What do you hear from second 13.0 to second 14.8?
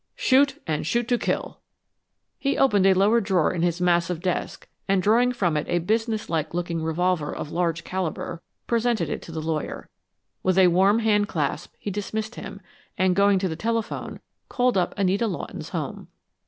going to the telephone, called